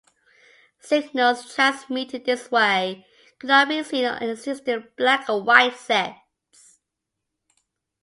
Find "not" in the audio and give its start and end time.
3.49-3.67